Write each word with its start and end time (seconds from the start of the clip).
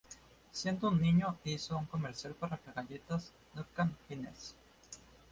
Siendo 0.51 0.87
un 0.89 0.99
niño, 0.99 1.37
hizo 1.43 1.77
un 1.77 1.85
comercial 1.85 2.33
para 2.33 2.59
las 2.65 2.73
galletas 2.73 3.31
"Duncan 3.53 3.95
Hines". 4.09 4.55